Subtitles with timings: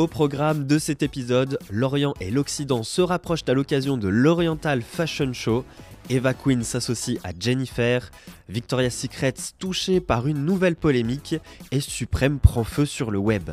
[0.00, 5.34] Au programme de cet épisode, l'Orient et l'Occident se rapprochent à l'occasion de l'Oriental Fashion
[5.34, 5.62] Show.
[6.08, 8.10] Eva Queen s'associe à Jennifer,
[8.48, 11.34] Victoria's Secret touchée par une nouvelle polémique
[11.70, 13.50] et Suprême prend feu sur le web.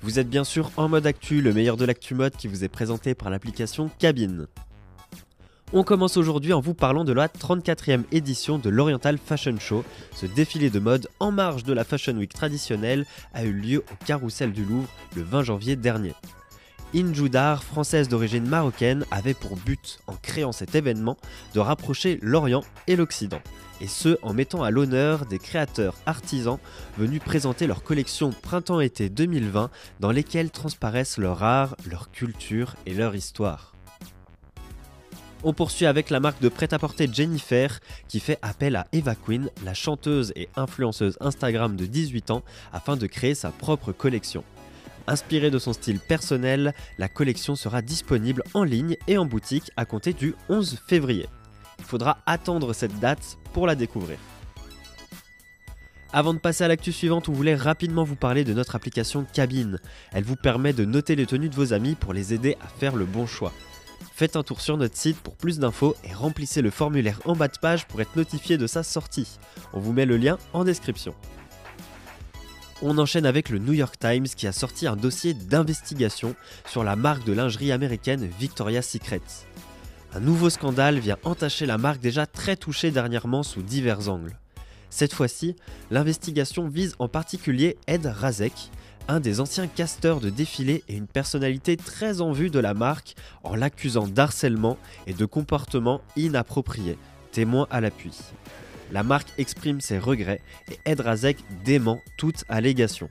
[0.00, 2.68] Vous êtes bien sûr en mode actu, le meilleur de l'actu mode qui vous est
[2.68, 4.46] présenté par l'application Cabine.
[5.76, 9.84] On commence aujourd'hui en vous parlant de la 34e édition de l'Oriental Fashion Show.
[10.14, 14.04] Ce défilé de mode en marge de la Fashion Week traditionnelle a eu lieu au
[14.06, 16.12] Carrousel du Louvre le 20 janvier dernier.
[16.94, 21.16] Injoudar, française d'origine marocaine, avait pour but, en créant cet événement,
[21.54, 23.40] de rapprocher l'Orient et l'Occident.
[23.80, 26.58] Et ce, en mettant à l'honneur des créateurs artisans
[26.98, 33.16] venus présenter leur collection Printemps-été 2020 dans lesquelles transparaissent leur art, leur culture et leur
[33.16, 33.73] histoire.
[35.46, 39.74] On poursuit avec la marque de prêt-à-porter Jennifer qui fait appel à Eva Queen, la
[39.74, 44.42] chanteuse et influenceuse Instagram de 18 ans, afin de créer sa propre collection.
[45.06, 49.84] Inspirée de son style personnel, la collection sera disponible en ligne et en boutique à
[49.84, 51.26] compter du 11 février.
[51.78, 54.16] Il faudra attendre cette date pour la découvrir.
[56.10, 59.78] Avant de passer à l'actu suivante, on voulait rapidement vous parler de notre application Cabine.
[60.12, 62.96] Elle vous permet de noter les tenues de vos amis pour les aider à faire
[62.96, 63.52] le bon choix.
[64.12, 67.48] Faites un tour sur notre site pour plus d'infos et remplissez le formulaire en bas
[67.48, 69.38] de page pour être notifié de sa sortie.
[69.72, 71.14] On vous met le lien en description.
[72.82, 76.34] On enchaîne avec le New York Times qui a sorti un dossier d'investigation
[76.66, 79.22] sur la marque de lingerie américaine Victoria's Secret.
[80.12, 84.38] Un nouveau scandale vient entacher la marque déjà très touchée dernièrement sous divers angles.
[84.90, 85.56] Cette fois-ci,
[85.90, 88.70] l'investigation vise en particulier Ed Razek,
[89.08, 93.14] un des anciens casteurs de défilé et une personnalité très en vue de la marque
[93.42, 96.96] en l'accusant d'harcèlement et de comportement inapproprié,
[97.32, 98.16] témoin à l'appui.
[98.92, 103.10] La marque exprime ses regrets et Ed Razek dément toute allégation.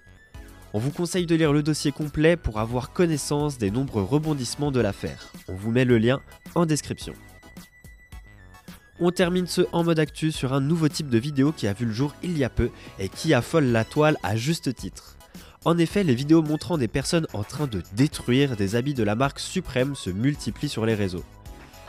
[0.73, 4.79] On vous conseille de lire le dossier complet pour avoir connaissance des nombreux rebondissements de
[4.79, 5.31] l'affaire.
[5.47, 6.19] On vous met le lien
[6.55, 7.13] en description.
[8.99, 11.85] On termine ce en mode actu sur un nouveau type de vidéo qui a vu
[11.85, 15.17] le jour il y a peu et qui affole la toile à juste titre.
[15.65, 19.15] En effet, les vidéos montrant des personnes en train de détruire des habits de la
[19.15, 21.23] marque Suprême se multiplient sur les réseaux.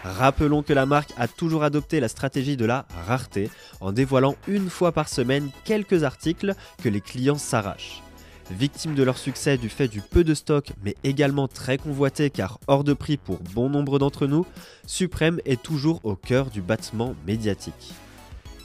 [0.04, 4.70] Rappelons que la marque a toujours adopté la stratégie de la rareté en dévoilant une
[4.70, 8.02] fois par semaine quelques articles que les clients s'arrachent.
[8.50, 12.60] Victime de leur succès du fait du peu de stock mais également très convoité car
[12.66, 14.46] hors de prix pour bon nombre d'entre nous,
[14.86, 17.94] Suprême est toujours au cœur du battement médiatique.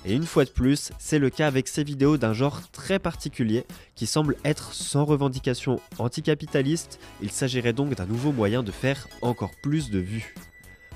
[0.09, 3.63] Et une fois de plus, c'est le cas avec ces vidéos d'un genre très particulier
[3.93, 6.99] qui semble être sans revendication anticapitaliste.
[7.21, 10.33] Il s'agirait donc d'un nouveau moyen de faire encore plus de vues.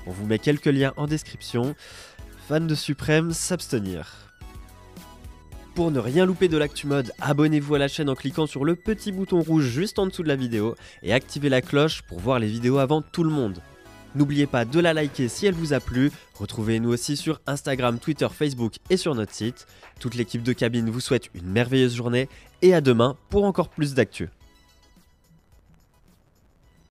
[0.08, 1.76] On vous met quelques liens en description.
[2.48, 4.32] Fans de Suprême, s'abstenir.
[5.76, 8.74] Pour ne rien louper de l'actu mode, abonnez-vous à la chaîne en cliquant sur le
[8.74, 10.74] petit bouton rouge juste en dessous de la vidéo
[11.04, 13.60] et activez la cloche pour voir les vidéos avant tout le monde.
[14.14, 16.12] N'oubliez pas de la liker si elle vous a plu.
[16.34, 19.66] Retrouvez-nous aussi sur Instagram, Twitter, Facebook et sur notre site.
[19.98, 22.28] Toute l'équipe de cabine vous souhaite une merveilleuse journée
[22.62, 24.28] et à demain pour encore plus d'actu.